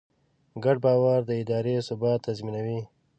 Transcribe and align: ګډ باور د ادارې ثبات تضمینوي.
ګډ 0.63 0.77
باور 0.85 1.19
د 1.25 1.31
ادارې 1.41 1.75
ثبات 1.87 2.19
تضمینوي. 2.27 2.81